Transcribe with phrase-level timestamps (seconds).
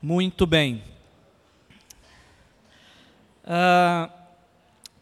[0.00, 0.80] Muito bem.
[3.42, 4.08] Uh,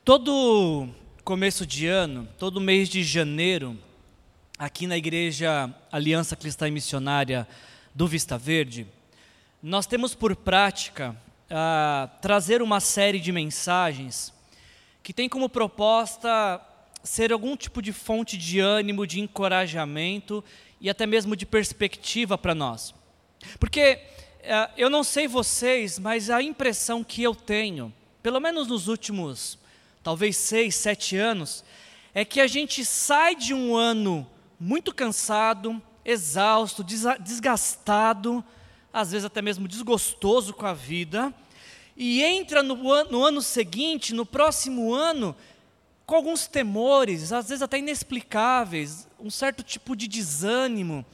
[0.03, 0.89] todo
[1.23, 3.79] começo de ano, todo mês de janeiro,
[4.59, 7.47] aqui na Igreja Aliança Cristã e Missionária
[7.95, 8.87] do Vista Verde,
[9.63, 11.15] nós temos por prática
[11.51, 14.33] uh, trazer uma série de mensagens
[15.03, 16.59] que tem como proposta
[17.03, 20.43] ser algum tipo de fonte de ânimo, de encorajamento
[20.81, 22.95] e até mesmo de perspectiva para nós.
[23.61, 24.01] Porque
[24.77, 27.93] eu não sei vocês, mas a impressão que eu tenho,
[28.23, 29.59] pelo menos nos últimos,
[30.03, 31.65] talvez seis, sete anos,
[32.15, 34.27] é que a gente sai de um ano
[34.59, 38.45] muito cansado, exausto, desgastado,
[38.93, 41.35] às vezes até mesmo desgostoso com a vida,
[41.97, 45.35] e entra no ano, no ano seguinte, no próximo ano,
[46.07, 51.05] com alguns temores, às vezes até inexplicáveis, um certo tipo de desânimo,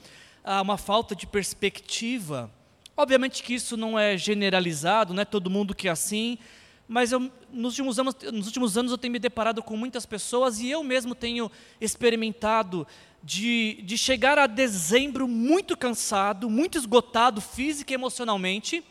[0.44, 2.50] ah, uma falta de perspectiva.
[2.96, 6.38] Obviamente que isso não é generalizado, não é todo mundo que é assim,
[6.86, 10.60] mas eu, nos, últimos anos, nos últimos anos eu tenho me deparado com muitas pessoas
[10.60, 12.86] e eu mesmo tenho experimentado
[13.22, 18.84] de, de chegar a dezembro muito cansado, muito esgotado física e emocionalmente,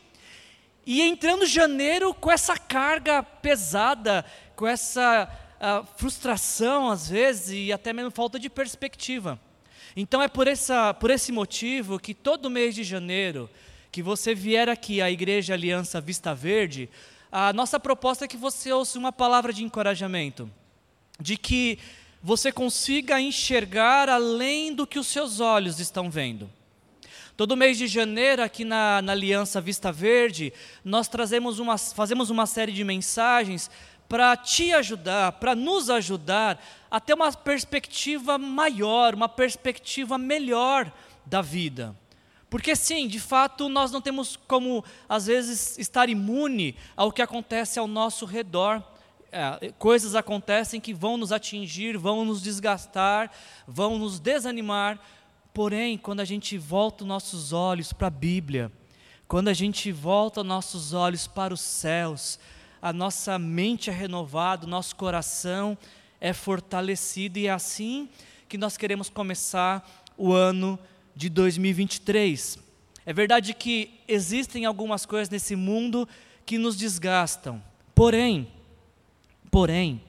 [0.84, 4.24] e entrando janeiro com essa carga pesada,
[4.56, 5.28] com essa
[5.60, 9.38] uh, frustração às vezes e até mesmo falta de perspectiva.
[9.94, 13.48] Então é por, essa, por esse motivo que todo mês de janeiro
[13.92, 16.88] que você vier aqui à Igreja Aliança Vista Verde,
[17.30, 20.50] a nossa proposta é que você ouça uma palavra de encorajamento,
[21.20, 21.78] de que
[22.22, 26.50] você consiga enxergar além do que os seus olhos estão vendo.
[27.36, 32.46] Todo mês de janeiro, aqui na, na Aliança Vista Verde, nós trazemos uma, fazemos uma
[32.46, 33.70] série de mensagens
[34.08, 40.90] para te ajudar, para nos ajudar a ter uma perspectiva maior, uma perspectiva melhor
[41.26, 41.94] da vida.
[42.52, 47.78] Porque sim, de fato, nós não temos como, às vezes, estar imune ao que acontece
[47.78, 48.82] ao nosso redor.
[49.32, 53.30] É, coisas acontecem que vão nos atingir, vão nos desgastar,
[53.66, 55.00] vão nos desanimar.
[55.54, 58.70] Porém, quando a gente volta os nossos olhos para a Bíblia,
[59.26, 62.38] quando a gente volta nossos olhos para os céus,
[62.82, 65.78] a nossa mente é renovada, o nosso coração
[66.20, 68.10] é fortalecido e é assim
[68.46, 70.78] que nós queremos começar o ano
[71.14, 72.58] de 2023.
[73.04, 76.08] É verdade que existem algumas coisas nesse mundo
[76.46, 77.62] que nos desgastam.
[77.94, 78.48] Porém,
[79.50, 80.00] porém,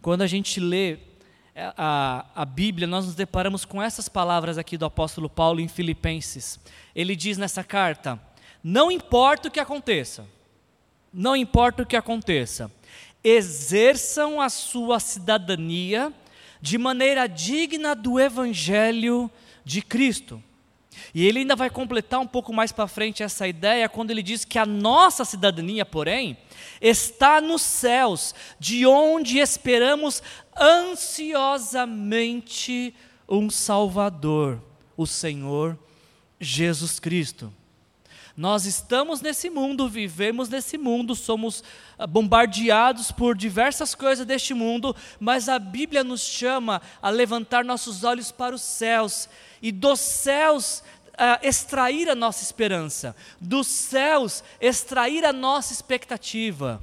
[0.00, 0.98] quando a gente lê
[1.54, 5.68] é, a, a Bíblia, nós nos deparamos com essas palavras aqui do apóstolo Paulo em
[5.68, 6.58] Filipenses.
[6.94, 8.20] Ele diz nessa carta:
[8.62, 10.26] Não importa o que aconteça,
[11.12, 12.70] não importa o que aconteça,
[13.22, 16.12] exerçam a sua cidadania
[16.60, 19.30] de maneira digna do evangelho
[19.70, 20.42] de Cristo.
[21.14, 24.44] E ele ainda vai completar um pouco mais para frente essa ideia quando ele diz
[24.44, 26.36] que a nossa cidadania, porém,
[26.80, 30.20] está nos céus, de onde esperamos
[30.60, 32.92] ansiosamente
[33.28, 34.60] um Salvador,
[34.96, 35.78] o Senhor
[36.40, 37.54] Jesus Cristo.
[38.36, 41.62] Nós estamos nesse mundo, vivemos nesse mundo, somos
[41.98, 48.04] ah, bombardeados por diversas coisas deste mundo, mas a Bíblia nos chama a levantar nossos
[48.04, 49.28] olhos para os céus
[49.60, 50.82] e dos céus
[51.20, 56.82] uh, extrair a nossa esperança, dos céus extrair a nossa expectativa,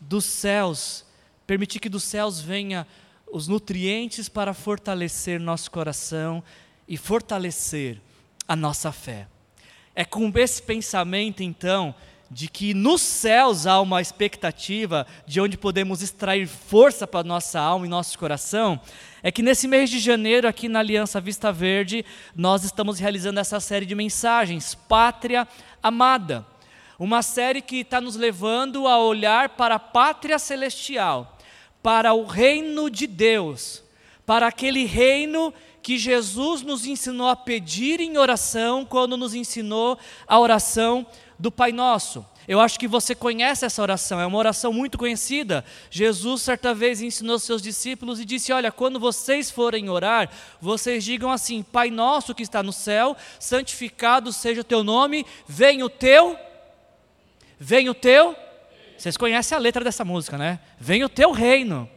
[0.00, 1.04] dos céus,
[1.46, 2.86] permitir que dos céus venha
[3.30, 6.42] os nutrientes para fortalecer nosso coração
[6.88, 8.00] e fortalecer
[8.46, 9.26] a nossa fé.
[9.94, 11.94] É com esse pensamento, então,
[12.30, 17.84] de que nos céus há uma expectativa de onde podemos extrair força para nossa alma
[17.84, 18.80] e nosso coração,
[19.22, 22.04] é que nesse mês de janeiro, aqui na Aliança Vista Verde,
[22.34, 25.46] nós estamos realizando essa série de mensagens, Pátria
[25.82, 26.46] Amada.
[26.98, 31.36] Uma série que está nos levando a olhar para a pátria celestial,
[31.82, 33.82] para o reino de Deus,
[34.24, 40.38] para aquele reino que Jesus nos ensinou a pedir em oração quando nos ensinou a
[40.38, 41.06] oração
[41.38, 42.24] do Pai Nosso.
[42.46, 45.64] Eu acho que você conhece essa oração, é uma oração muito conhecida.
[45.90, 50.28] Jesus, certa vez, ensinou seus discípulos e disse: Olha, quando vocês forem orar,
[50.60, 55.84] vocês digam assim: Pai nosso que está no céu, santificado seja o teu nome, venha
[55.84, 56.36] o teu.
[57.58, 58.36] Venha o teu.
[58.98, 60.58] Vocês conhecem a letra dessa música, né?
[60.78, 61.88] Venha o teu reino.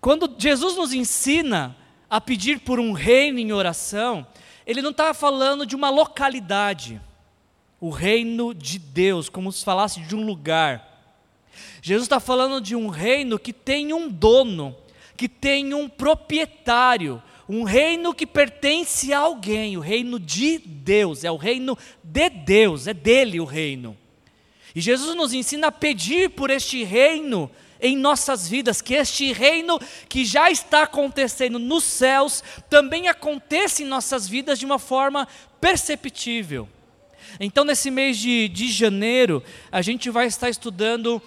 [0.00, 1.76] Quando Jesus nos ensina
[2.12, 4.26] a pedir por um reino em oração,
[4.66, 7.00] ele não estava falando de uma localidade,
[7.80, 11.10] o reino de Deus, como se falasse de um lugar.
[11.80, 14.76] Jesus está falando de um reino que tem um dono,
[15.16, 21.30] que tem um proprietário, um reino que pertence a alguém, o reino de Deus, é
[21.30, 23.96] o reino de Deus, é dele o reino.
[24.74, 27.50] E Jesus nos ensina a pedir por este reino
[27.82, 33.86] em nossas vidas, que este reino que já está acontecendo nos céus também aconteça em
[33.86, 35.26] nossas vidas de uma forma
[35.60, 36.68] perceptível.
[37.40, 41.20] Então, nesse mês de, de janeiro, a gente vai estar estudando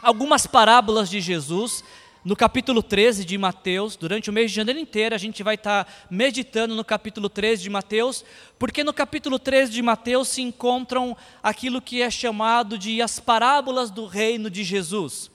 [0.00, 1.82] algumas parábolas de Jesus.
[2.24, 6.06] No capítulo 13 de Mateus, durante o mês de janeiro inteiro, a gente vai estar
[6.08, 8.24] meditando no capítulo 13 de Mateus,
[8.56, 13.90] porque no capítulo 13 de Mateus se encontram aquilo que é chamado de as parábolas
[13.90, 15.31] do reino de Jesus.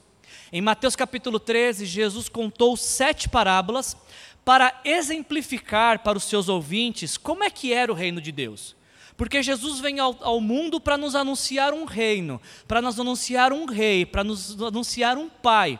[0.50, 3.94] Em Mateus capítulo 13, Jesus contou sete parábolas
[4.46, 8.74] para exemplificar para os seus ouvintes como é que era o reino de Deus.
[9.14, 13.66] Porque Jesus vem ao, ao mundo para nos anunciar um reino, para nos anunciar um
[13.66, 15.78] rei, para nos anunciar um pai.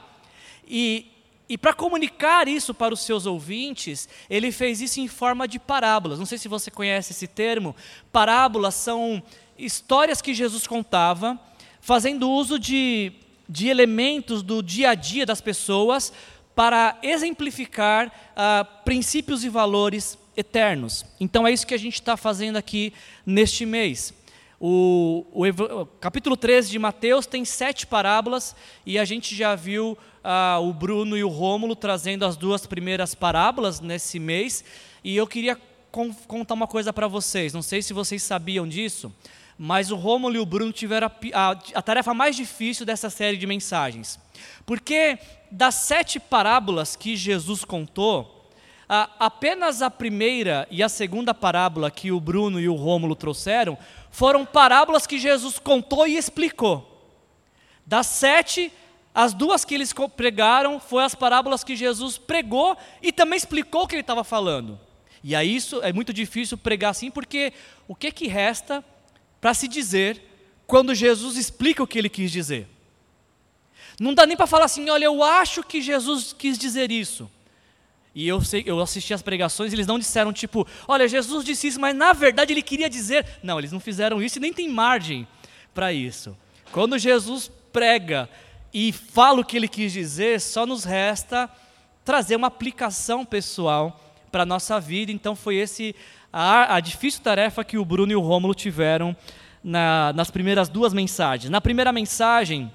[0.67, 1.07] E,
[1.49, 6.19] e para comunicar isso para os seus ouvintes, ele fez isso em forma de parábolas.
[6.19, 7.75] Não sei se você conhece esse termo.
[8.13, 9.23] Parábolas são
[9.57, 11.41] histórias que Jesus contava,
[11.81, 13.15] fazendo uso de
[13.49, 16.13] de elementos do dia a dia das pessoas
[16.55, 21.05] para exemplificar ah, princípios e valores eternos.
[21.21, 22.93] Então é isso que a gente está fazendo aqui
[23.25, 24.13] neste mês.
[24.61, 29.97] O, o, o, capítulo 13 de Mateus tem sete parábolas e a gente já viu
[30.23, 34.65] ah, o Bruno e o Rômulo trazendo as duas primeiras parábolas nesse mês.
[35.05, 35.57] E eu queria
[36.27, 39.13] contar uma coisa para vocês, não sei se vocês sabiam disso,
[39.59, 43.37] mas o Rômulo e o Bruno tiveram a, a, a, tarefa mais difícil dessa série
[43.37, 44.19] de mensagens.
[44.65, 45.19] Porque
[45.51, 48.49] das sete parábolas que Jesus contou,
[48.89, 53.77] a, apenas a primeira e a segunda parábola que o Bruno e o Rômulo trouxeram
[54.11, 56.95] foram parábolas que Jesus contou e explicou.
[57.85, 58.73] Das sete,
[59.13, 63.89] as duas que eles pregaram foram as parábolas que Jesus pregou e também explicou o
[63.89, 64.79] que ele estava falando.
[65.25, 67.53] E aí isso é muito difícil pregar assim, porque
[67.89, 68.85] o que, que resta
[69.41, 70.23] para se dizer
[70.67, 72.69] quando Jesus explica o que ele quis dizer.
[73.99, 77.29] Não dá nem para falar assim, olha, eu acho que Jesus quis dizer isso.
[78.15, 81.81] E eu, sei, eu assisti as pregações, eles não disseram tipo, olha, Jesus disse isso,
[81.81, 83.25] mas na verdade ele queria dizer.
[83.43, 85.27] Não, eles não fizeram isso e nem tem margem
[85.73, 86.37] para isso.
[86.73, 88.29] Quando Jesus prega
[88.73, 91.49] e fala o que ele quis dizer, só nos resta
[92.05, 94.01] trazer uma aplicação pessoal
[94.31, 95.13] para a nossa vida.
[95.13, 95.95] Então foi esse
[96.33, 99.17] a, a difícil tarefa que o Bruno e o Rômulo tiveram
[99.63, 101.51] na, nas primeiras duas mensagens.
[101.51, 102.73] Na primeira mensagem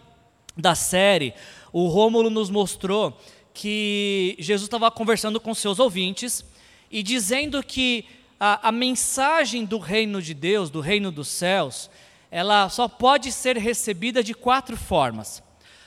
[0.57, 1.33] da série,
[1.71, 3.17] o Rômulo nos mostrou
[3.53, 6.43] que Jesus estava conversando com seus ouvintes
[6.91, 8.05] e dizendo que
[8.39, 11.89] a, a, mensagem do reino de Deus, do reino dos céus,
[12.29, 15.41] ela só pode ser recebida de quatro formas.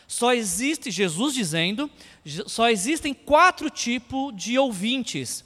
[0.06, 1.90] Só existe, Jesus dizendo,
[2.46, 5.44] só existem quatro tipos de ouvintes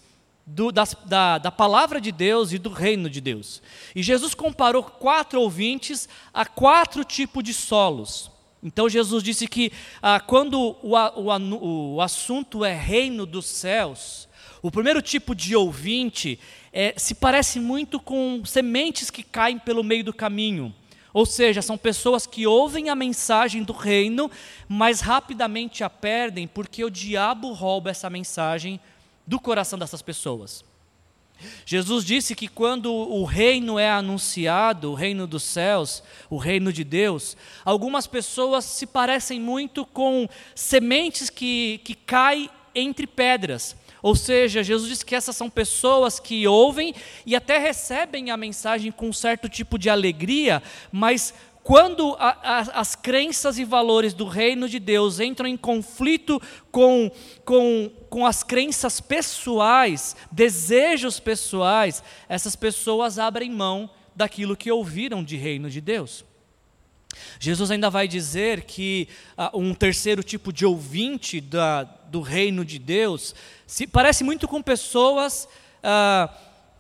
[0.51, 3.63] do, da, da palavra de Deus e do reino de Deus.
[3.95, 8.31] E Jesus comparou quatro ouvintes a quatro tipos de solos.
[8.63, 14.29] Então Jesus disse que ah, quando o, o, o, assunto é reino dos céus,
[14.61, 16.39] o primeiro tipo de ouvinte
[16.73, 20.75] é, se parece muito com sementes que caem pelo meio do caminho.
[21.13, 24.31] Ou seja, são pessoas que ouvem a mensagem do reino,
[24.69, 28.79] mas rapidamente a perdem porque o diabo rouba essa mensagem
[29.31, 30.65] do coração dessas pessoas.
[31.65, 36.83] Jesus disse que quando o reino é anunciado, o reino dos céus, o reino de
[36.83, 43.77] Deus, algumas pessoas se parecem muito com sementes que, que caem entre pedras.
[44.03, 46.93] Ou seja, Jesus disse que essas são pessoas que ouvem
[47.25, 50.61] e até recebem a mensagem com um certo tipo de alegria,
[50.91, 51.33] mas
[51.71, 57.09] quando a, a, as crenças e valores do reino de Deus entram em conflito com,
[57.45, 65.37] com, com as crenças pessoais, desejos pessoais, essas pessoas abrem mão daquilo que ouviram de
[65.37, 66.25] reino de Deus.
[67.39, 69.07] Jesus ainda vai dizer que
[69.39, 73.33] uh, um terceiro tipo de ouvinte da, do reino de Deus
[73.65, 75.49] se parece muito com pessoas
[75.85, 76.29] uh,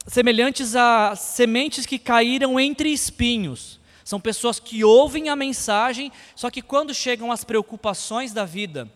[0.04, 3.78] semelhantes a sementes que caíram entre espinhos.
[4.04, 8.90] São pessoas que ouvem a mensagem, só que quando chegam as preocupações da vida,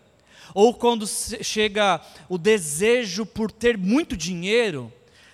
[0.53, 4.91] ou quando chega o desejo por ter muito dinheiro,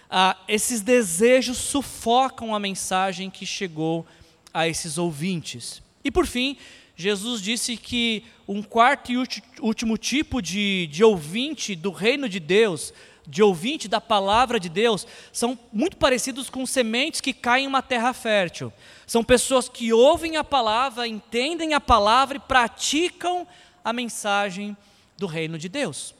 [0.10, 4.06] ah, esses desejos sufocam a mensagem que chegou
[4.54, 5.82] a esses ouvintes.
[6.04, 6.58] E por fim,
[6.96, 9.18] Jesus disse que um quarto e
[9.62, 12.94] último tipo de, de ouvinte do reino de Deus,
[13.28, 17.82] de ouvinte da palavra de Deus, são muito parecidos com sementes que caem em uma
[17.82, 18.74] terra fértil.
[19.06, 23.48] São pessoas que ouvem a palavra, entendem a palavra e praticam
[23.84, 24.76] a mensagem
[25.18, 26.16] do reino de Deus.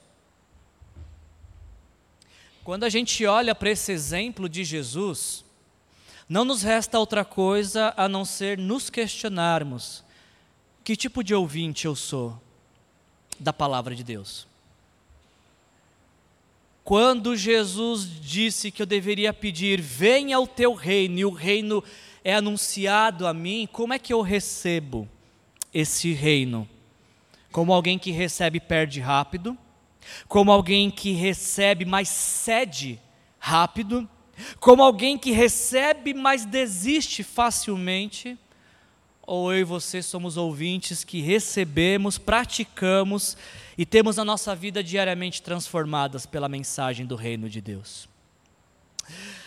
[2.64, 5.44] quando a gente olha para esse exemplo de Jesus,
[6.28, 10.04] não nos resta outra coisa a não ser nos questionarmos:
[10.84, 12.40] que tipo de ouvinte eu sou
[13.38, 14.46] da palavra de Deus?
[16.84, 21.82] Quando Jesus disse que eu deveria pedir, venha o teu reino, e o reino
[22.24, 25.08] é anunciado a mim, como é que eu recebo
[25.72, 26.68] esse reino?
[27.52, 29.56] Como alguém que recebe perde rápido,
[30.26, 32.98] como alguém que recebe, mas cede
[33.38, 34.08] rápido,
[34.58, 38.36] como alguém que recebe, mas desiste facilmente,
[39.24, 43.36] ou eu e você somos ouvintes que recebemos, praticamos
[43.76, 48.08] e temos a nossa vida diariamente transformadas pela mensagem do reino de Deus.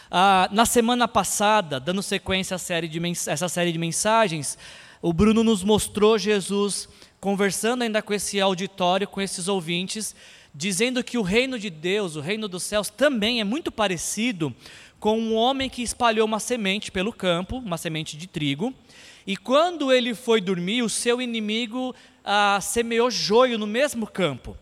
[0.09, 4.57] Ah, na semana passada, dando sequência à série de essa série de mensagens,
[5.01, 6.87] o Bruno nos mostrou Jesus
[7.19, 10.15] conversando ainda com esse auditório, com esses ouvintes,
[10.53, 14.55] dizendo que o reino de Deus, o reino dos céus, também é muito parecido
[14.99, 18.73] com um homem que espalhou uma semente pelo campo, uma semente de trigo,
[19.25, 24.57] e quando ele foi dormir, o seu inimigo ah, semeou joio no mesmo campo.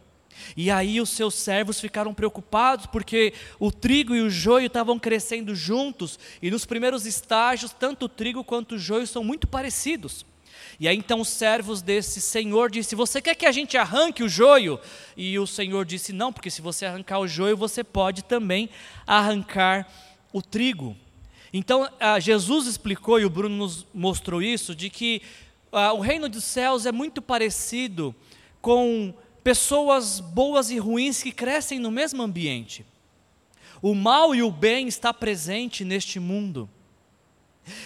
[0.56, 5.56] E aí os seus servos ficaram preocupados porque o trigo e o joio estavam crescendo
[5.56, 10.26] juntos, e nos primeiros estágios, tanto o trigo quanto o joio são muito parecidos.
[10.80, 14.30] E aí então os servos desse senhor disse: "Você quer que a gente arranque o
[14.30, 14.80] joio?"
[15.16, 18.70] E o senhor disse: "Não, porque se você arrancar o joio, você pode também
[19.06, 19.88] arrancar
[20.32, 20.96] o trigo."
[21.54, 21.88] Então
[22.20, 25.22] Jesus explicou e o Bruno nos mostrou isso de que
[25.72, 28.14] o reino dos céus é muito parecido
[28.60, 32.84] com pessoas boas e ruins que crescem no mesmo ambiente.
[33.82, 36.68] O mal e o bem está presente neste mundo.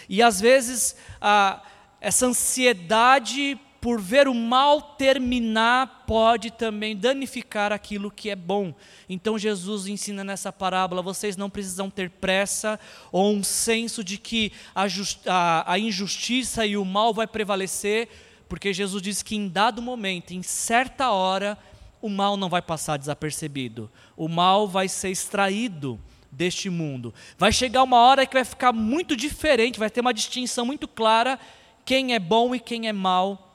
[0.08, 1.62] E às vezes a
[2.00, 8.74] essa ansiedade por ver o mal terminar pode também danificar aquilo que é bom.
[9.08, 12.80] Então Jesus ensina nessa parábola: vocês não precisam ter pressa
[13.12, 14.86] ou um senso de que a,
[15.28, 18.10] a, a injustiça e o mal vai prevalecer,
[18.50, 21.58] porque Jesus diz que em dado momento, em certa hora,
[22.02, 23.92] o mal não vai passar desapercebido.
[24.16, 26.00] O mal vai ser extraído
[26.32, 27.14] deste mundo.
[27.38, 31.40] Vai chegar uma hora que vai ficar muito diferente, vai ter uma distinção muito clara
[31.88, 33.47] quem é bom e quem é mal,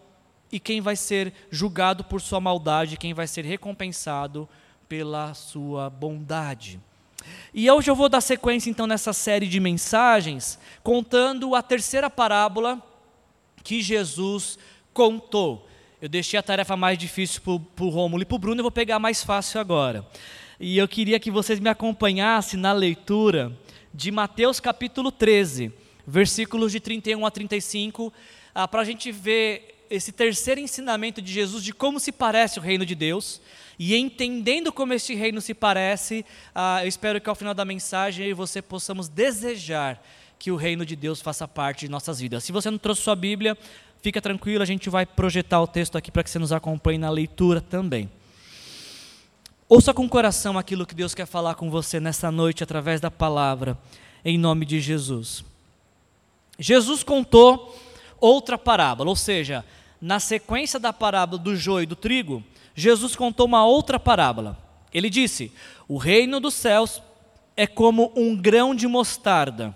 [0.52, 4.48] e quem vai ser julgado por sua maldade, quem vai ser recompensado
[4.88, 6.78] pela sua bondade.
[7.54, 12.80] E hoje eu vou dar sequência então nessa série de mensagens, contando a terceira parábola
[13.64, 14.58] que Jesus
[14.92, 15.66] contou.
[16.00, 18.70] Eu deixei a tarefa mais difícil para o Rômulo e para o Bruno, eu vou
[18.70, 20.06] pegar mais fácil agora.
[20.60, 23.56] E eu queria que vocês me acompanhassem na leitura
[23.94, 25.72] de Mateus capítulo 13
[26.06, 28.12] versículos de 31 a 35,
[28.54, 32.62] ah, para a gente ver esse terceiro ensinamento de Jesus de como se parece o
[32.62, 33.40] reino de Deus.
[33.78, 38.24] E entendendo como este reino se parece, ah, eu espero que ao final da mensagem
[38.24, 40.02] eu e você possamos desejar
[40.38, 42.42] que o reino de Deus faça parte de nossas vidas.
[42.42, 43.56] Se você não trouxe sua Bíblia,
[44.00, 47.10] fica tranquilo, a gente vai projetar o texto aqui para que você nos acompanhe na
[47.10, 48.10] leitura também.
[49.68, 53.10] Ouça com o coração aquilo que Deus quer falar com você nessa noite através da
[53.10, 53.78] palavra,
[54.24, 55.44] em nome de Jesus.
[56.58, 57.78] Jesus contou
[58.20, 59.64] outra parábola, ou seja,
[60.02, 62.42] na sequência da parábola do joio e do trigo,
[62.74, 64.58] Jesus contou uma outra parábola.
[64.92, 65.52] Ele disse:
[65.86, 67.00] O reino dos céus
[67.56, 69.72] é como um grão de mostarda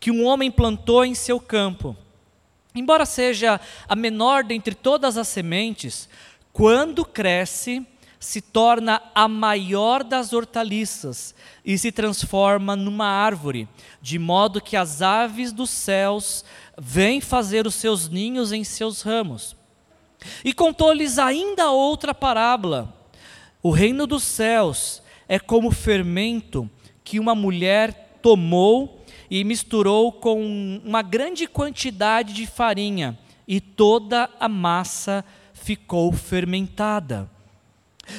[0.00, 1.94] que um homem plantou em seu campo.
[2.74, 6.08] Embora seja a menor dentre todas as sementes,
[6.52, 7.86] quando cresce,
[8.18, 13.68] se torna a maior das hortaliças e se transforma numa árvore,
[14.00, 16.44] de modo que as aves dos céus
[16.78, 19.54] vêm fazer os seus ninhos em seus ramos.
[20.44, 22.94] E contou-lhes ainda outra parábola:
[23.62, 26.68] O reino dos céus é como fermento
[27.02, 34.48] que uma mulher tomou e misturou com uma grande quantidade de farinha, e toda a
[34.48, 37.30] massa ficou fermentada.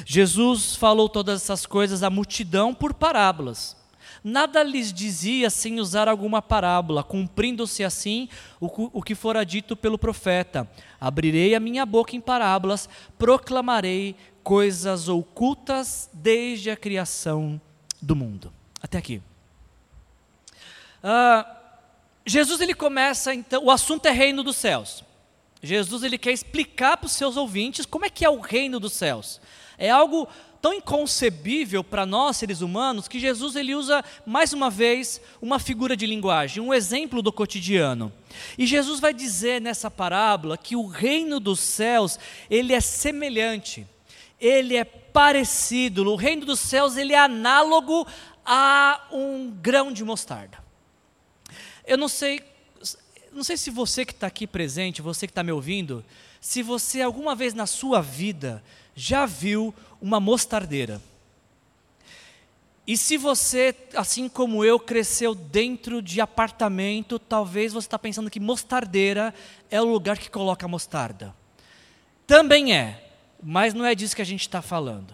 [0.05, 3.76] Jesus falou todas essas coisas à multidão por parábolas.
[4.24, 8.27] Nada lhes dizia sem usar alguma parábola, cumprindo-se assim
[8.59, 10.69] o, que fora dito pelo profeta:
[11.00, 17.59] Abrirei a minha boca em parábolas, proclamarei coisas ocultas desde a criação
[18.01, 18.51] do mundo.
[18.81, 19.21] Até aqui.
[21.03, 21.57] Ah,
[22.25, 25.03] Jesus ele começa então, o assunto é reino dos céus.
[25.62, 28.93] Jesus ele quer explicar para os seus ouvintes como é que é o reino dos
[28.93, 29.41] céus.
[29.77, 30.27] É algo
[30.61, 35.95] tão inconcebível para nós seres humanos que Jesus ele usa mais uma vez uma figura
[35.95, 38.11] de linguagem, um exemplo do cotidiano.
[38.57, 43.87] E Jesus vai dizer nessa parábola que o reino dos céus, ele é semelhante,
[44.39, 48.05] ele é parecido, o reino dos céus ele é análogo
[48.45, 50.57] a um grão de mostarda.
[51.85, 52.41] Eu não sei,
[53.31, 56.03] não sei se você que está aqui presente, você que está me ouvindo,
[56.39, 58.63] se você alguma vez na sua vida
[58.97, 60.99] já viu uma mostardeira.
[62.85, 68.39] E se você, assim como eu, cresceu dentro de apartamento, talvez você está pensando que
[68.39, 69.33] mostardeira
[69.69, 71.35] é o lugar que coloca a mostarda.
[72.25, 73.11] Também é,
[73.43, 75.13] mas não é disso que a gente está falando.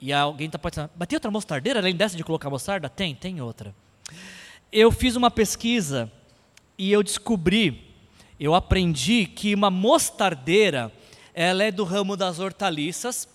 [0.00, 2.90] E alguém está pensando, mas tem outra mostardeira além dessa de colocar mostarda?
[2.90, 3.74] Tem, tem outra.
[4.70, 6.12] Eu fiz uma pesquisa
[6.76, 7.94] e eu descobri,
[8.38, 10.92] eu aprendi que uma mostardeira,
[11.36, 13.28] ela é do ramo das hortaliças,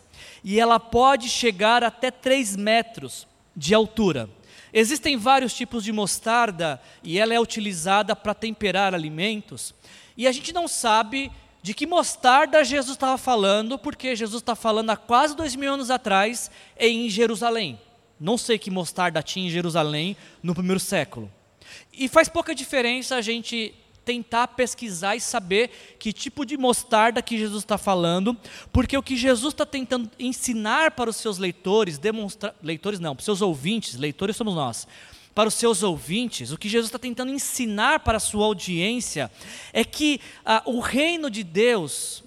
[0.43, 4.27] e ela pode chegar até 3 metros de altura.
[4.73, 9.75] Existem vários tipos de mostarda e ela é utilizada para temperar alimentos.
[10.17, 11.31] E a gente não sabe
[11.61, 15.91] de que mostarda Jesus estava falando, porque Jesus está falando há quase dois mil anos
[15.91, 17.79] atrás em Jerusalém.
[18.19, 21.31] Não sei que mostarda tinha em Jerusalém no primeiro século.
[21.93, 27.37] E faz pouca diferença a gente tentar pesquisar e saber que tipo de mostarda que
[27.37, 28.35] Jesus está falando,
[28.71, 33.21] porque o que Jesus está tentando ensinar para os seus leitores, demonstrar, leitores não, para
[33.21, 34.87] os seus ouvintes, leitores somos nós,
[35.33, 39.31] para os seus ouvintes, o que Jesus está tentando ensinar para a sua audiência
[39.71, 42.23] é que ah, o reino de Deus,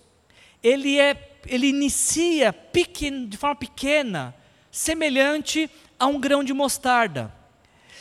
[0.63, 4.35] ele é, ele inicia pequeno, de forma pequena,
[4.71, 7.33] semelhante a um grão de mostarda.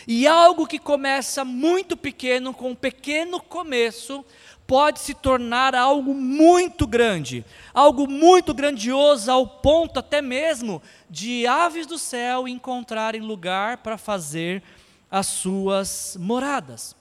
[0.08, 4.26] E algo que começa muito pequeno, com um pequeno começo,
[4.68, 11.86] pode se tornar algo muito grande, algo muito grandioso, ao ponto até mesmo de aves
[11.86, 14.64] do céu encontrarem lugar para fazer
[15.10, 16.96] as suas moradas.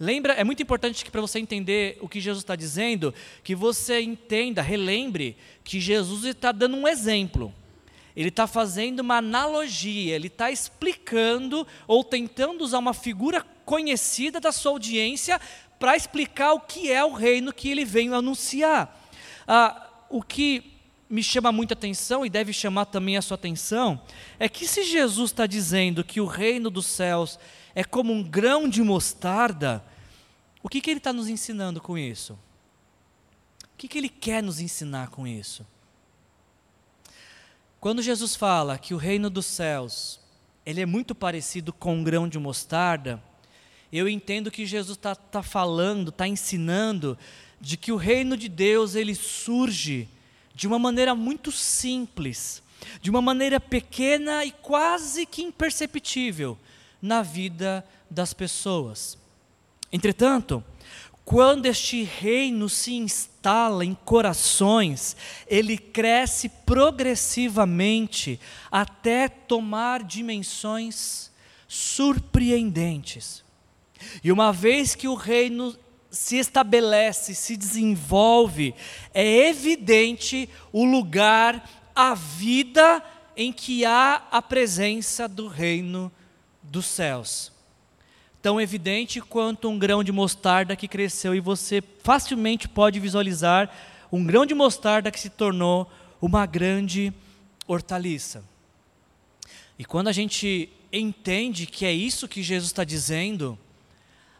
[0.00, 4.00] Lembra, é muito importante que para você entender o que Jesus está dizendo, que você
[4.00, 7.52] entenda, relembre que Jesus está dando um exemplo.
[8.18, 14.50] Ele está fazendo uma analogia, ele está explicando ou tentando usar uma figura conhecida da
[14.50, 15.40] sua audiência
[15.78, 19.08] para explicar o que é o reino que ele veio anunciar.
[19.46, 20.64] Ah, o que
[21.08, 24.02] me chama muita atenção e deve chamar também a sua atenção
[24.36, 27.38] é que se Jesus está dizendo que o reino dos céus
[27.72, 29.80] é como um grão de mostarda,
[30.60, 32.32] o que, que ele está nos ensinando com isso?
[33.62, 35.64] O que, que ele quer nos ensinar com isso?
[37.80, 40.18] Quando Jesus fala que o reino dos céus
[40.66, 43.22] ele é muito parecido com um grão de mostarda,
[43.92, 47.16] eu entendo que Jesus está tá falando, está ensinando
[47.60, 50.08] de que o reino de Deus ele surge
[50.54, 52.62] de uma maneira muito simples,
[53.00, 56.58] de uma maneira pequena e quase que imperceptível
[57.00, 59.16] na vida das pessoas.
[59.92, 60.62] Entretanto,
[61.28, 65.14] quando este reino se instala em corações,
[65.46, 68.40] ele cresce progressivamente
[68.72, 71.30] até tomar dimensões
[71.68, 73.44] surpreendentes.
[74.24, 75.76] E uma vez que o reino
[76.10, 78.74] se estabelece, se desenvolve,
[79.12, 83.04] é evidente o lugar, a vida
[83.36, 86.10] em que há a presença do reino
[86.62, 87.57] dos céus
[88.40, 93.70] tão evidente quanto um grão de mostarda que cresceu e você facilmente pode visualizar
[94.10, 97.12] um grão de mostarda que se tornou uma grande
[97.66, 98.42] hortaliça.
[99.78, 103.58] E quando a gente entende que é isso que Jesus está dizendo,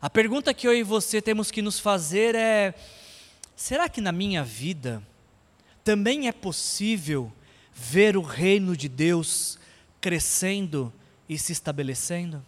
[0.00, 2.74] a pergunta que eu e você temos que nos fazer é:
[3.54, 5.02] será que na minha vida
[5.84, 7.32] também é possível
[7.72, 9.58] ver o reino de Deus
[10.00, 10.92] crescendo
[11.28, 12.44] e se estabelecendo?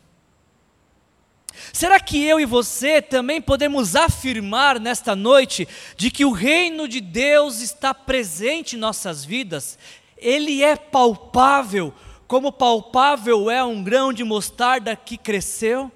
[1.73, 7.01] Será que eu e você também podemos afirmar nesta noite de que o reino de
[7.01, 9.79] Deus está presente em nossas vidas?
[10.17, 11.95] Ele é palpável,
[12.27, 15.91] como palpável é um grão de mostarda que cresceu?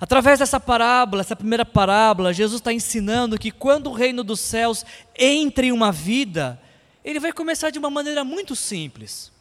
[0.00, 4.84] Através dessa parábola, essa primeira parábola, Jesus está ensinando que quando o reino dos céus
[5.16, 6.60] entra em uma vida,
[7.04, 9.36] ele vai começar de uma maneira muito simples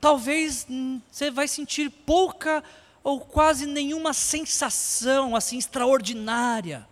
[0.00, 0.66] talvez
[1.10, 2.62] você vai sentir pouca
[3.02, 6.86] ou quase nenhuma sensação assim extraordinária.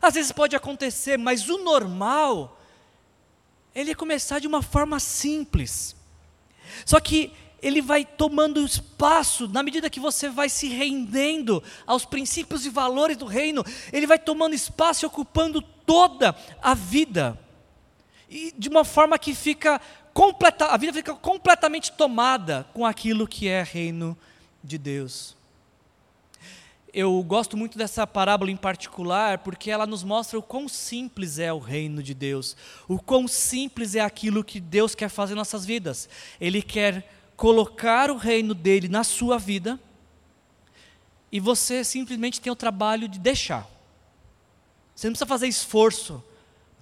[0.00, 2.60] Às vezes pode acontecer, mas o normal
[3.74, 5.94] ele é começar de uma forma simples.
[6.84, 12.64] Só que ele vai tomando espaço, na medida que você vai se rendendo aos princípios
[12.64, 17.38] e valores do reino, ele vai tomando espaço e ocupando toda a vida.
[18.30, 19.80] E de uma forma que fica
[20.16, 24.16] completa, a vida fica completamente tomada com aquilo que é reino
[24.64, 25.36] de Deus.
[26.90, 31.52] eu gosto muito dessa parábola em particular porque ela nos mostra o quão simples é
[31.52, 32.56] o reino de Deus,
[32.88, 36.08] o quão simples é aquilo que Deus quer fazer em nossas vidas.
[36.40, 39.78] Ele quer colocar o reino dele na sua vida
[41.30, 43.68] e você simplesmente tem o trabalho de deixar.
[44.94, 46.24] Você não precisa fazer esforço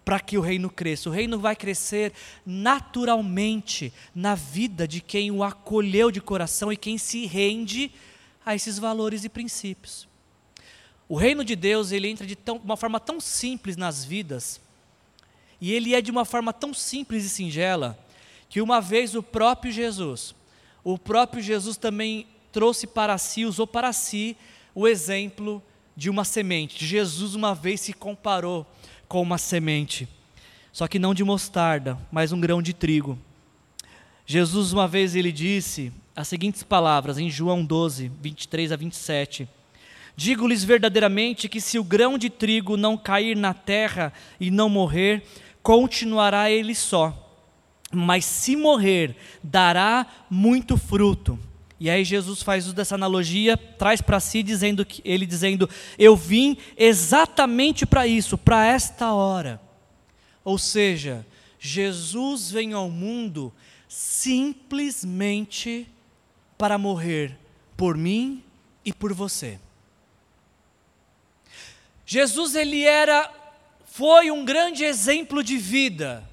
[0.05, 1.09] para que o reino cresça.
[1.09, 2.13] O reino vai crescer
[2.45, 7.91] naturalmente na vida de quem o acolheu de coração e quem se rende
[8.45, 10.07] a esses valores e princípios.
[11.09, 14.61] O reino de Deus, ele entra de tão, uma forma tão simples nas vidas,
[15.61, 17.99] e ele é de uma forma tão simples e singela,
[18.49, 20.35] que uma vez o próprio Jesus,
[20.83, 24.37] o próprio Jesus também trouxe para si, usou para si
[24.75, 25.63] o exemplo
[25.97, 26.85] de uma semente.
[26.85, 28.67] Jesus uma vez se comparou
[29.09, 30.09] com uma semente,
[30.73, 33.19] só que não de mostarda, mas um grão de trigo.
[34.27, 39.49] Jesus uma vez ele disse as seguintes palavras em João 12, 23 a 27.
[40.17, 45.25] Digo-lhes verdadeiramente que se o grão de trigo não cair na terra e não morrer,
[45.63, 47.21] continuará ele só.
[47.93, 51.39] Mas se morrer, dará muito fruto.
[51.85, 55.69] E aí Jesus faz uso dessa analogia, traz para si dizendo que ele dizendo:
[55.99, 59.61] "Eu vim exatamente para isso, para esta hora".
[60.43, 61.27] Ou seja,
[61.61, 63.53] Jesus vem ao mundo
[63.87, 65.87] simplesmente
[66.57, 67.37] para morrer
[67.77, 68.43] por mim
[68.83, 69.61] e por você.
[72.07, 73.31] Jesus ele era
[73.85, 76.27] foi um grande exemplo de vida.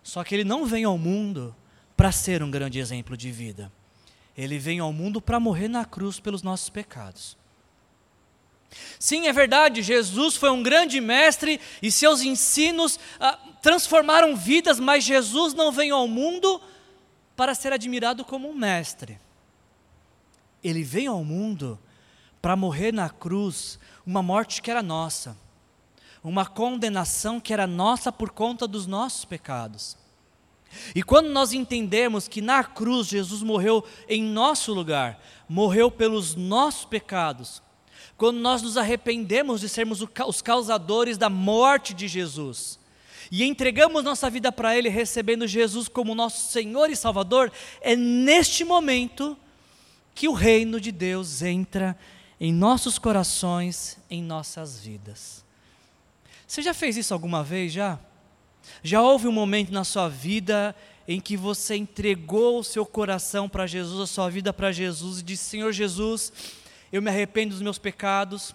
[0.00, 1.56] Só que ele não vem ao mundo
[1.96, 3.72] para ser um grande exemplo de vida.
[4.40, 7.36] Ele vem ao mundo para morrer na cruz pelos nossos pecados.
[8.98, 15.04] Sim, é verdade, Jesus foi um grande mestre e seus ensinos ah, transformaram vidas, mas
[15.04, 16.58] Jesus não veio ao mundo
[17.36, 19.20] para ser admirado como um mestre.
[20.64, 21.78] Ele veio ao mundo
[22.40, 25.36] para morrer na cruz, uma morte que era nossa,
[26.24, 29.98] uma condenação que era nossa por conta dos nossos pecados.
[30.94, 36.84] E quando nós entendemos que na cruz Jesus morreu em nosso lugar, morreu pelos nossos
[36.84, 37.62] pecados,
[38.16, 42.78] quando nós nos arrependemos de sermos os causadores da morte de Jesus,
[43.30, 48.64] e entregamos nossa vida para Ele, recebendo Jesus como nosso Senhor e Salvador, é neste
[48.64, 49.36] momento
[50.14, 51.96] que o reino de Deus entra
[52.40, 55.44] em nossos corações, em nossas vidas.
[56.46, 57.98] Você já fez isso alguma vez já?
[58.82, 60.74] Já houve um momento na sua vida
[61.06, 65.22] em que você entregou o seu coração para Jesus, a sua vida para Jesus e
[65.22, 66.32] disse: Senhor Jesus,
[66.92, 68.54] eu me arrependo dos meus pecados,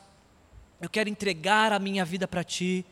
[0.82, 2.86] eu quero entregar a minha vida para Ti,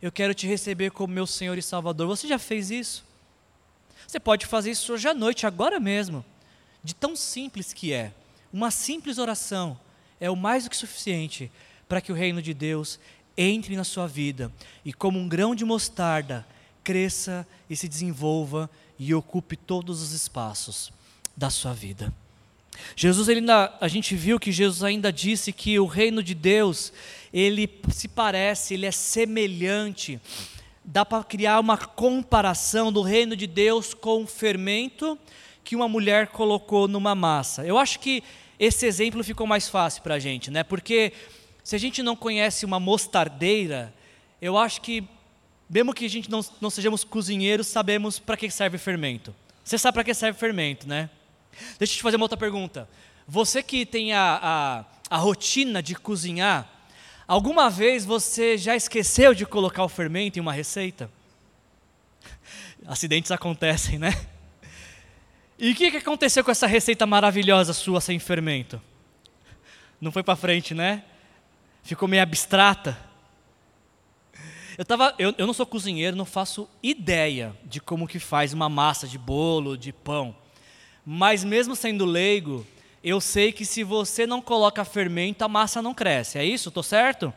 [0.00, 2.06] eu quero te receber como meu Senhor e Salvador.
[2.06, 3.04] Você já fez isso?
[4.06, 6.24] Você pode fazer isso hoje à noite, agora mesmo
[6.86, 8.12] de tão simples que é.
[8.52, 9.78] Uma simples oração
[10.20, 11.50] é o mais do que suficiente
[11.88, 13.00] para que o reino de Deus
[13.36, 14.52] entre na sua vida
[14.84, 16.46] e, como um grão de mostarda,
[16.86, 20.92] cresça e se desenvolva e ocupe todos os espaços
[21.36, 22.14] da sua vida.
[22.94, 26.92] Jesus, ele a gente viu que Jesus ainda disse que o reino de Deus,
[27.32, 30.20] ele se parece, ele é semelhante.
[30.84, 35.18] Dá para criar uma comparação do reino de Deus com o fermento
[35.64, 37.66] que uma mulher colocou numa massa.
[37.66, 38.22] Eu acho que
[38.60, 40.62] esse exemplo ficou mais fácil para a gente, né?
[40.62, 41.12] Porque
[41.64, 43.92] se a gente não conhece uma mostardeira,
[44.40, 45.02] eu acho que,
[45.68, 49.34] mesmo que a gente não, não sejamos cozinheiros, sabemos para que serve fermento.
[49.64, 51.10] Você sabe para que serve fermento, né?
[51.78, 52.88] Deixa eu te fazer uma outra pergunta.
[53.26, 56.70] Você que tem a, a, a rotina de cozinhar,
[57.26, 61.10] alguma vez você já esqueceu de colocar o fermento em uma receita?
[62.86, 64.12] Acidentes acontecem, né?
[65.58, 68.80] E o que, que aconteceu com essa receita maravilhosa sua sem fermento?
[70.00, 71.02] Não foi para frente, né?
[71.82, 72.96] Ficou meio abstrata.
[74.78, 78.68] Eu, tava, eu, eu não sou cozinheiro, não faço ideia de como que faz uma
[78.68, 80.36] massa de bolo, de pão.
[81.04, 82.66] Mas mesmo sendo leigo,
[83.02, 86.36] eu sei que se você não coloca fermento, a massa não cresce.
[86.38, 86.68] É isso?
[86.68, 87.32] Estou certo?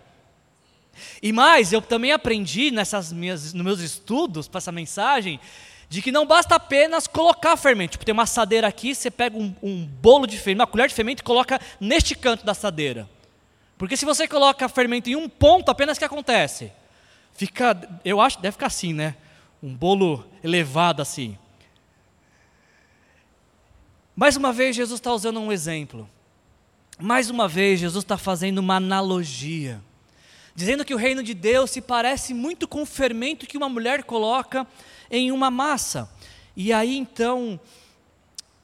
[1.24, 5.40] E mais, eu também aprendi nessas minhas, nos meus estudos para essa mensagem
[5.88, 7.92] de que não basta apenas colocar fermento.
[7.92, 10.94] Tipo, tem uma assadeira aqui, você pega um, um bolo de fermento, uma colher de
[10.94, 13.10] fermento e coloca neste canto da assadeira.
[13.78, 16.72] Porque se você coloca fermento em um ponto, apenas o que acontece?
[17.40, 19.16] Fica, eu acho, deve ficar assim, né?
[19.64, 21.38] Um bolo elevado assim.
[24.14, 26.10] Mais uma vez, Jesus está usando um exemplo.
[27.00, 29.82] Mais uma vez, Jesus está fazendo uma analogia.
[30.54, 34.04] Dizendo que o reino de Deus se parece muito com o fermento que uma mulher
[34.04, 34.68] coloca
[35.10, 36.12] em uma massa.
[36.58, 37.58] E aí então,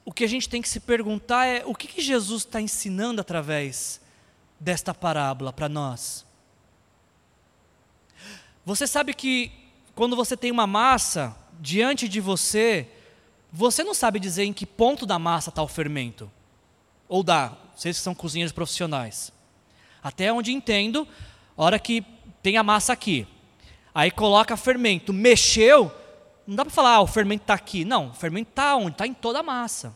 [0.03, 3.21] o que a gente tem que se perguntar é o que, que Jesus está ensinando
[3.21, 4.01] através
[4.59, 6.25] desta parábola para nós.
[8.65, 9.51] Você sabe que
[9.93, 12.87] quando você tem uma massa diante de você,
[13.51, 16.29] você não sabe dizer em que ponto da massa está o fermento.
[17.07, 19.31] Ou dá, vocês que são cozinheiros profissionais.
[20.01, 21.07] Até onde entendo,
[21.55, 22.03] hora que
[22.41, 23.27] tem a massa aqui,
[23.93, 25.91] aí coloca fermento, mexeu,
[26.47, 27.85] não dá para falar, ah, o fermento está aqui.
[27.85, 28.91] Não, o fermento está onde?
[28.91, 29.93] Está em toda a massa.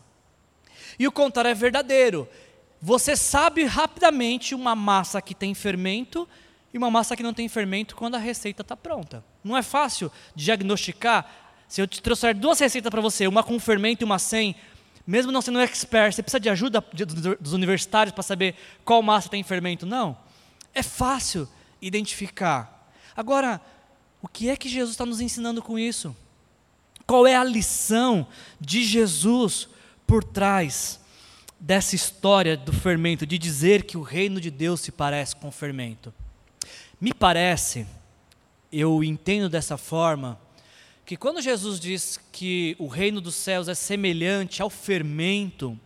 [0.98, 2.28] E o contrário é verdadeiro.
[2.80, 6.28] Você sabe rapidamente uma massa que tem fermento
[6.72, 9.24] e uma massa que não tem fermento quando a receita está pronta.
[9.42, 11.28] Não é fácil diagnosticar.
[11.68, 14.54] Se eu te trouxer duas receitas para você, uma com fermento e uma sem,
[15.06, 16.84] mesmo não sendo expert, você precisa de ajuda
[17.40, 18.54] dos universitários para saber
[18.84, 19.84] qual massa tem fermento?
[19.84, 20.16] Não.
[20.72, 21.48] É fácil
[21.82, 22.92] identificar.
[23.16, 23.60] Agora,
[24.22, 26.14] o que é que Jesus está nos ensinando com isso?
[27.06, 28.26] Qual é a lição
[28.60, 29.68] de Jesus
[30.06, 31.00] por trás
[31.58, 36.14] dessa história do fermento, de dizer que o reino de Deus se parece com fermento?
[37.00, 37.86] Me parece,
[38.70, 40.38] eu entendo dessa forma,
[41.06, 45.80] que quando Jesus diz que o reino dos céus é semelhante ao fermento,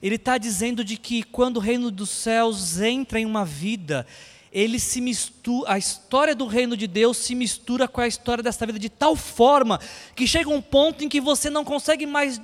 [0.00, 4.06] ele está dizendo de que quando o reino dos céus entra em uma vida,
[4.52, 8.64] ele se mistura, a história do reino de Deus se mistura com a história dessa
[8.64, 9.80] vida de tal forma
[10.14, 12.40] que chega um ponto em que você não consegue mais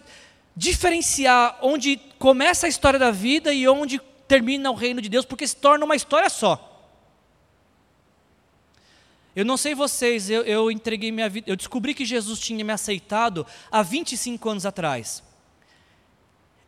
[0.56, 5.46] diferenciar onde começa a história da vida e onde termina o reino de Deus, porque
[5.46, 6.67] se torna uma história só.
[9.38, 12.72] Eu não sei vocês, eu, eu entreguei minha vida, eu descobri que Jesus tinha me
[12.72, 15.22] aceitado há 25 anos atrás.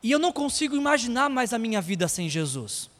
[0.03, 2.91] E eu não consigo imaginar mais a minha vida sem Jesus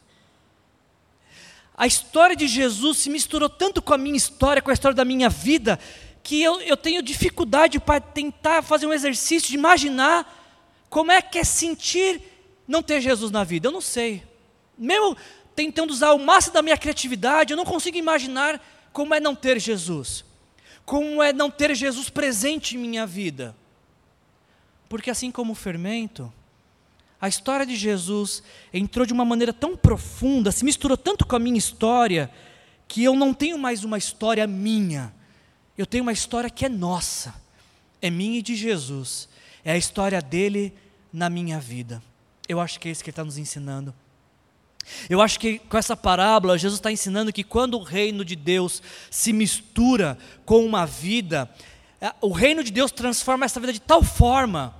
[1.81, 5.03] a história de Jesus se misturou tanto com a minha história, com a história da
[5.03, 5.79] minha vida,
[6.21, 10.31] que eu, eu tenho dificuldade para tentar fazer um exercício de imaginar
[10.91, 12.21] como é que é sentir
[12.67, 13.67] não ter Jesus na vida.
[13.67, 14.23] Eu não sei.
[14.77, 15.17] Mesmo
[15.55, 19.59] tentando usar o máximo da minha criatividade, eu não consigo imaginar como é não ter
[19.59, 20.25] Jesus.
[20.85, 23.55] Como é não ter Jesus presente em minha vida.
[24.89, 26.31] Porque assim como o fermento,
[27.19, 28.41] a história de Jesus
[28.73, 32.31] entrou de uma maneira tão profunda, se misturou tanto com a minha história,
[32.87, 35.13] que eu não tenho mais uma história minha.
[35.77, 37.33] Eu tenho uma história que é nossa,
[38.01, 39.29] é minha e de Jesus.
[39.63, 40.73] É a história dele
[41.13, 42.03] na minha vida.
[42.49, 43.93] Eu acho que é isso que ele está nos ensinando.
[45.09, 48.81] Eu acho que com essa parábola, Jesus está ensinando que quando o reino de Deus
[49.09, 51.49] se mistura com uma vida,
[51.99, 54.75] é, o reino de Deus transforma essa vida de tal forma,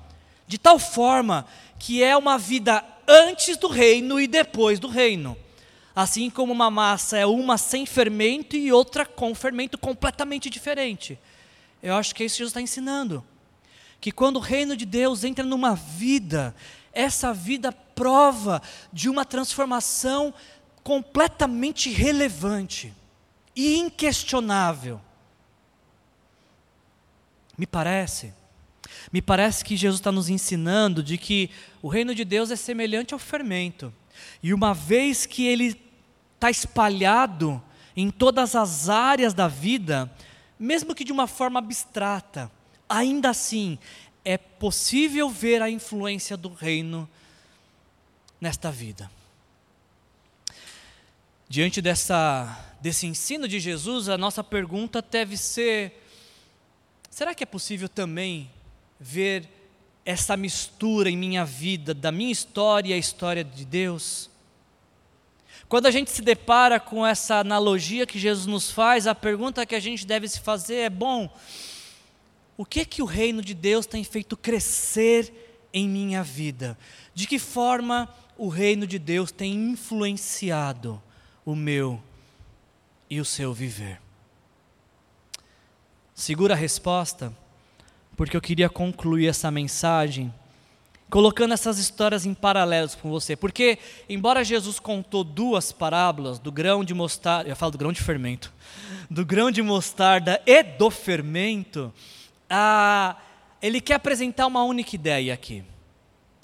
[0.47, 1.45] de tal forma,
[1.79, 5.37] que é uma vida antes do reino e depois do reino.
[5.95, 11.19] Assim como uma massa é uma sem fermento e outra com fermento completamente diferente.
[11.83, 13.23] Eu acho que é isso que Jesus está ensinando.
[13.99, 16.55] Que quando o reino de Deus entra numa vida,
[16.93, 20.33] essa vida prova de uma transformação
[20.83, 22.93] completamente relevante
[23.55, 24.99] e inquestionável.
[27.57, 28.33] Me parece
[29.11, 31.49] me parece que Jesus está nos ensinando de que
[31.81, 33.93] o reino de Deus é semelhante ao fermento.
[34.43, 35.79] E uma vez que ele
[36.35, 37.61] está espalhado
[37.95, 40.11] em todas as áreas da vida,
[40.59, 42.51] mesmo que de uma forma abstrata,
[42.87, 43.77] ainda assim
[44.23, 47.09] é possível ver a influência do reino
[48.39, 49.09] nesta vida.
[51.49, 56.03] Diante dessa, desse ensino de Jesus, a nossa pergunta deve ser:
[57.09, 58.49] será que é possível também
[58.99, 59.49] ver
[60.05, 64.29] essa mistura em minha vida, da minha história e a história de Deus.
[65.69, 69.75] Quando a gente se depara com essa analogia que Jesus nos faz, a pergunta que
[69.75, 71.29] a gente deve se fazer é: bom,
[72.61, 76.77] o que que o reino de Deus tem feito crescer em minha vida?
[77.11, 81.01] De que forma o reino de Deus tem influenciado
[81.43, 81.99] o meu
[83.09, 83.99] e o seu viver?
[86.13, 87.35] Segura a resposta
[88.15, 90.31] porque eu queria concluir essa mensagem
[91.09, 93.35] colocando essas histórias em paralelos com você.
[93.35, 98.01] Porque, embora Jesus contou duas parábolas do grão de mostarda, eu falo do grão de
[98.01, 98.53] fermento,
[99.09, 101.93] do grão de mostarda e do fermento,
[102.53, 103.15] ah,
[103.61, 105.63] ele quer apresentar uma única ideia aqui.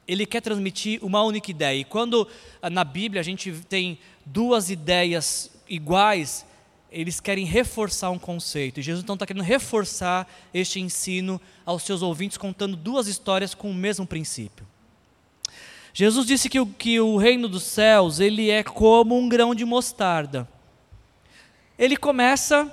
[0.08, 1.82] Ele quer transmitir uma única ideia.
[1.82, 2.26] E quando
[2.62, 6.46] ah, na Bíblia a gente tem duas ideias iguais,
[6.90, 8.80] eles querem reforçar um conceito.
[8.80, 13.70] E Jesus então está querendo reforçar este ensino aos seus ouvintes, contando duas histórias com
[13.70, 14.66] o mesmo princípio.
[15.94, 19.66] Jesus disse que o, que o reino dos céus ele é como um grão de
[19.66, 20.48] mostarda.
[21.78, 22.72] Ele começa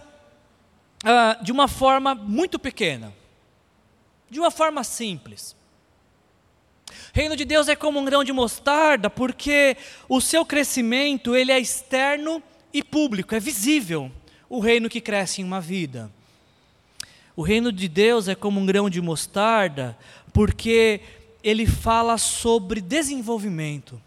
[1.02, 3.12] ah, de uma forma muito pequena,
[4.34, 5.54] de uma forma simples.
[7.12, 9.76] Reino de Deus é como um grão de mostarda, porque
[10.08, 12.42] o seu crescimento ele é externo
[12.72, 14.10] e público, é visível
[14.48, 16.10] o reino que cresce em uma vida.
[17.36, 19.96] O reino de Deus é como um grão de mostarda,
[20.32, 21.00] porque
[21.40, 24.02] ele fala sobre desenvolvimento.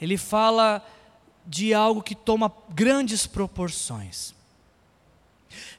[0.00, 0.84] Ele fala
[1.46, 4.34] de algo que toma grandes proporções.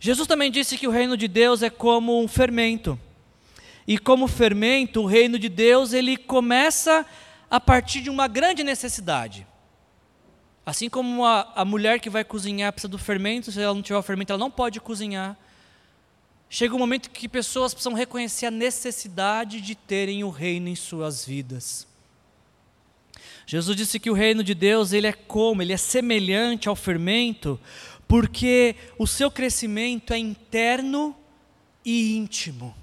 [0.05, 2.99] Jesus também disse que o reino de Deus é como um fermento.
[3.87, 7.03] E como fermento, o reino de Deus, ele começa
[7.49, 9.47] a partir de uma grande necessidade.
[10.63, 13.97] Assim como a, a mulher que vai cozinhar precisa do fermento, se ela não tiver
[13.97, 15.35] o fermento, ela não pode cozinhar.
[16.51, 21.25] Chega um momento que pessoas precisam reconhecer a necessidade de terem o reino em suas
[21.25, 21.87] vidas.
[23.47, 27.59] Jesus disse que o reino de Deus, ele é como, ele é semelhante ao fermento,
[28.07, 31.15] porque o seu crescimento é interno
[31.83, 32.75] e íntimo.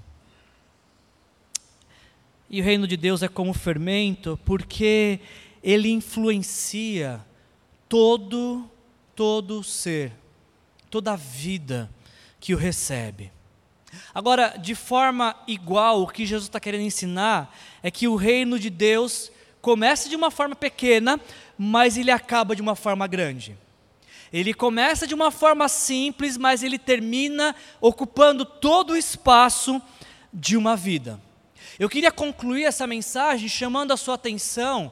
[2.49, 5.19] E o reino de Deus é como fermento, porque
[5.63, 7.19] ele influencia
[7.87, 8.69] todo
[9.15, 10.11] todo ser,
[10.89, 11.89] toda a vida
[12.39, 13.31] que o recebe.
[14.13, 18.69] Agora, de forma igual, o que Jesus está querendo ensinar é que o reino de
[18.69, 19.31] Deus
[19.61, 21.19] começa de uma forma pequena,
[21.57, 23.55] mas ele acaba de uma forma grande.
[24.33, 29.79] Ele começa de uma forma simples, mas ele termina ocupando todo o espaço
[30.33, 31.21] de uma vida.
[31.77, 34.91] Eu queria concluir essa mensagem chamando a sua atenção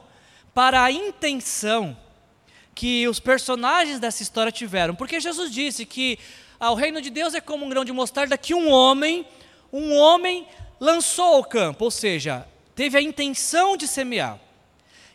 [0.54, 1.96] para a intenção
[2.72, 6.20] que os personagens dessa história tiveram, porque Jesus disse que
[6.60, 9.26] ah, o reino de Deus é como um grão de mostarda que um homem,
[9.72, 10.46] um homem
[10.78, 14.38] lançou ao campo, ou seja, teve a intenção de semear.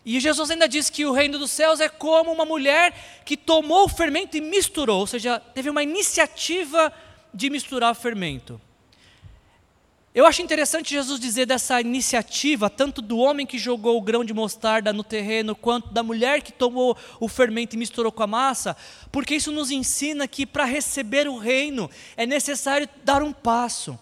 [0.10, 3.84] E Jesus ainda diz que o reino dos céus é como uma mulher que tomou
[3.84, 6.94] o fermento e misturou, ou seja, teve uma iniciativa
[7.34, 8.62] de misturar o fermento.
[10.16, 14.34] Eu acho interessante Jesus dizer dessa iniciativa, tanto do homem que jogou o grão de
[14.34, 18.78] mostarda no terreno, quanto da mulher que tomou o fermento e misturou com a massa,
[19.12, 24.00] porque isso nos ensina que para receber o reino é necessário dar um passo,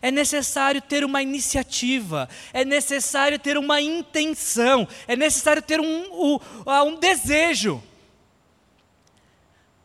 [0.00, 6.38] é necessário ter uma iniciativa, é necessário ter uma intenção, é necessário ter um, um,
[6.86, 7.82] um desejo.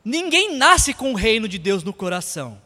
[0.04, 2.62] Ninguém nasce com o reino de Deus no coração.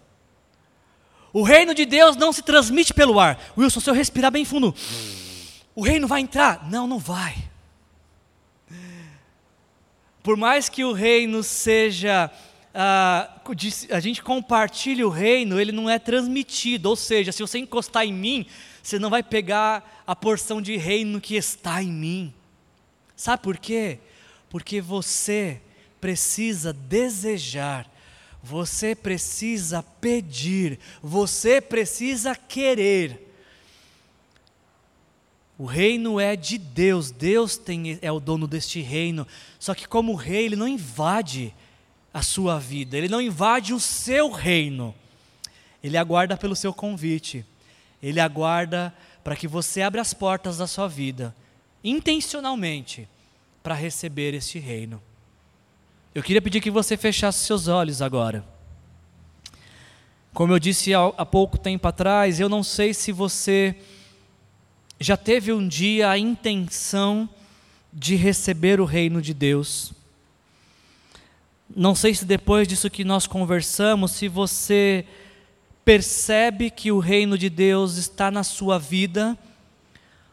[1.32, 3.40] O reino de Deus não se transmite pelo ar.
[3.58, 4.74] Wilson, se eu respirar bem fundo,
[5.76, 6.68] o reino vai entrar?
[6.70, 7.36] Não, não vai.
[10.24, 12.32] Por mais que o reino seja.
[12.78, 16.90] Uh, a gente compartilha o reino, ele não é transmitido.
[16.90, 18.46] Ou seja, se você encostar em mim,
[18.84, 22.34] você não vai pegar a porção de reino que está em mim.
[23.16, 24.00] Sabe por quê?
[24.50, 25.60] Porque você
[26.00, 27.90] precisa desejar
[28.48, 33.24] você precisa pedir, você precisa querer.
[35.58, 39.28] O reino é de Deus, Deus tem, é o dono deste reino.
[39.60, 41.54] Só que, como rei, ele não invade
[42.14, 44.94] a sua vida, ele não invade o seu reino.
[45.84, 47.46] Ele aguarda pelo seu convite,
[48.02, 48.94] ele aguarda
[49.24, 51.36] para que você abra as portas da sua vida,
[51.84, 53.08] intencionalmente,
[53.62, 55.02] para receber este reino.
[56.16, 58.44] Eu queria pedir que você fechasse seus olhos agora.
[60.34, 63.76] Como eu disse há pouco tempo atrás, eu não sei se você
[65.00, 67.30] já teve um dia a intenção
[67.92, 69.94] de receber o reino de Deus.
[71.76, 75.06] Não sei se depois disso que nós conversamos, se você
[75.84, 79.38] percebe que o reino de Deus está na sua vida,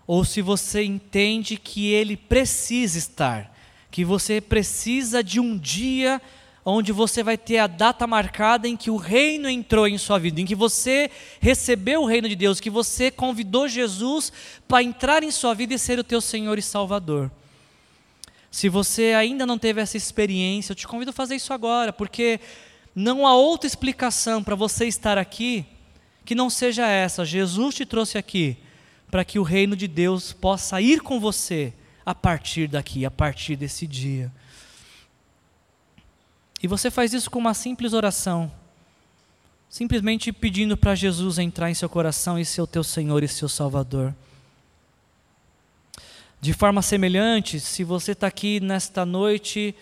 [0.07, 3.55] ou se você entende que ele precisa estar
[3.95, 6.21] que você precisa de um dia
[6.65, 10.41] onde você vai ter a data marcada em que o reino entrou em sua vida,
[10.41, 14.33] em que você recebeu o reino de Deus, que você convidou Jesus
[14.67, 17.31] para entrar em sua vida e ser o teu Senhor e Salvador.
[18.55, 22.39] Se você ainda não teve essa experiência, eu te convido a fazer isso agora, porque
[22.95, 25.67] não há outra explicação para você estar aqui
[26.25, 27.25] que não seja essa.
[27.25, 28.57] Jesus te trouxe aqui
[29.11, 31.73] para que o reino de Deus possa ir com você
[32.07, 34.33] a partir daqui, a partir desse dia.
[36.63, 38.53] E você faz isso com uma simples oração,
[39.69, 43.49] simplesmente pedindo para Jesus entrar em seu coração e ser o teu Senhor e seu
[43.49, 44.15] Salvador.
[46.41, 49.75] De forma semelhante, se você está aqui nesta noite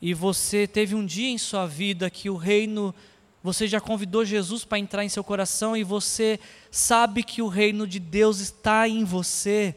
[0.00, 2.94] e você teve um dia em sua vida que o reino,
[3.42, 6.40] você já convidou Jesus para entrar em seu coração e você
[6.70, 9.74] sabe que o reino de Deus está em você,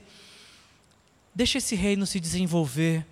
[1.33, 3.05] Deixa esse reino se desenvolver.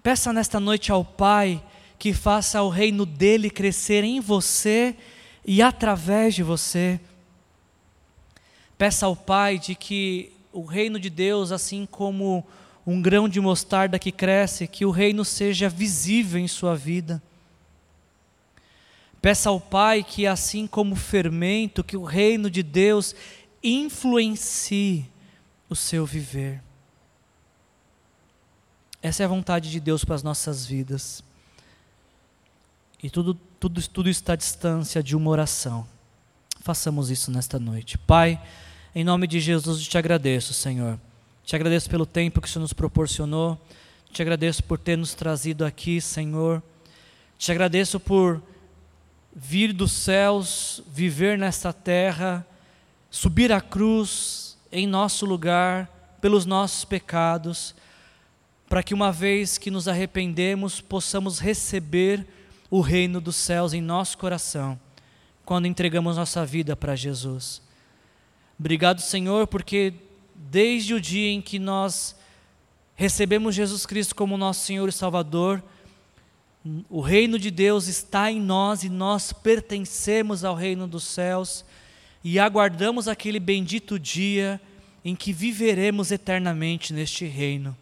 [0.00, 1.62] Peça nesta noite ao Pai
[1.98, 4.96] que faça o reino dele crescer em você
[5.44, 7.00] e através de você.
[8.78, 12.46] Peça ao Pai de que o reino de Deus, assim como
[12.86, 17.22] um grão de mostarda que cresce, que o reino seja visível em sua vida.
[19.20, 23.14] Peça ao Pai que, assim como fermento, que o reino de Deus
[23.62, 25.08] influencie
[25.68, 26.60] o seu viver.
[29.00, 31.22] Essa é a vontade de Deus para as nossas vidas.
[33.02, 35.86] E tudo, tudo, tudo está à distância de uma oração.
[36.60, 37.98] Façamos isso nesta noite.
[37.98, 38.40] Pai,
[38.94, 40.98] em nome de Jesus, eu te agradeço, Senhor.
[41.44, 43.58] Te agradeço pelo tempo que o Senhor nos proporcionou.
[44.12, 46.62] Te agradeço por ter nos trazido aqui, Senhor.
[47.38, 48.42] Te agradeço por
[49.34, 52.46] vir dos céus, viver nesta terra,
[53.10, 57.74] subir a cruz em nosso lugar, pelos nossos pecados,
[58.68, 62.26] para que uma vez que nos arrependemos, possamos receber
[62.70, 64.78] o reino dos céus em nosso coração,
[65.44, 67.60] quando entregamos nossa vida para Jesus.
[68.62, 69.92] Obrigado, Senhor, porque
[70.36, 72.14] desde o dia em que nós
[72.94, 75.60] recebemos Jesus Cristo como nosso Senhor e Salvador,
[76.88, 81.64] o reino de Deus está em nós e nós pertencemos ao reino dos céus
[82.22, 84.60] e aguardamos aquele bendito dia
[85.04, 87.76] em que viveremos eternamente neste reino.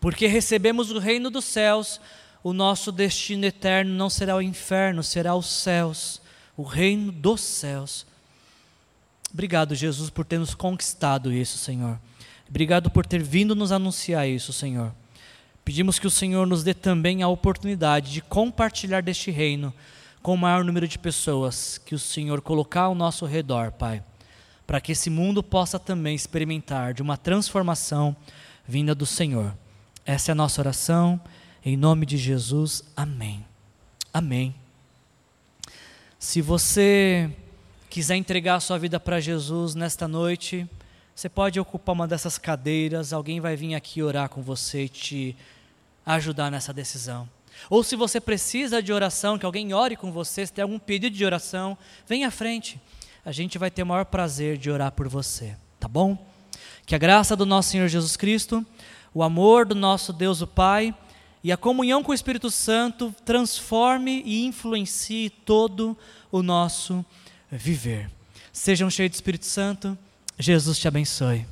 [0.00, 2.00] Porque recebemos o reino dos céus,
[2.42, 6.20] o nosso destino eterno não será o inferno, será os céus,
[6.56, 8.04] o reino dos céus.
[9.32, 11.98] Obrigado, Jesus, por ter nos conquistado isso, Senhor.
[12.48, 14.92] Obrigado por ter vindo nos anunciar isso, Senhor.
[15.64, 19.72] Pedimos que o Senhor nos dê também a oportunidade de compartilhar deste reino
[20.22, 24.02] com o maior número de pessoas que o Senhor colocar ao nosso redor, Pai,
[24.66, 28.14] para que esse mundo possa também experimentar de uma transformação
[28.66, 29.56] vinda do Senhor.
[30.06, 31.20] Essa é a nossa oração,
[31.64, 33.44] em nome de Jesus, amém.
[34.12, 34.54] Amém.
[36.18, 37.30] Se você
[37.94, 40.68] quiser entregar a sua vida para Jesus nesta noite,
[41.14, 45.36] você pode ocupar uma dessas cadeiras, alguém vai vir aqui orar com você e te
[46.04, 47.28] ajudar nessa decisão.
[47.70, 51.14] Ou se você precisa de oração, que alguém ore com você, se tem algum pedido
[51.14, 52.80] de oração, vem à frente.
[53.24, 56.18] A gente vai ter o maior prazer de orar por você, tá bom?
[56.84, 58.66] Que a graça do nosso Senhor Jesus Cristo,
[59.14, 60.92] o amor do nosso Deus o Pai
[61.44, 65.96] e a comunhão com o Espírito Santo transforme e influencie todo
[66.32, 67.06] o nosso
[67.56, 68.10] viver.
[68.52, 69.96] Sejam cheios do Espírito Santo.
[70.38, 71.46] Jesus te abençoe.